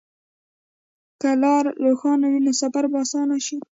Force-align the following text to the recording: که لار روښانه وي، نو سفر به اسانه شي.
که 1.21 1.29
لار 1.41 1.65
روښانه 1.83 2.27
وي، 2.31 2.39
نو 2.45 2.51
سفر 2.61 2.83
به 2.91 2.97
اسانه 3.03 3.37
شي. 3.45 3.57